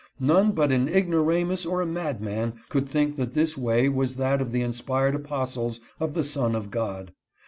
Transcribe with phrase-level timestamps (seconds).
[0.19, 4.41] None but an ignoramus or a mad man could think that this way was that
[4.41, 7.13] of the inspired apostles of the Son of God.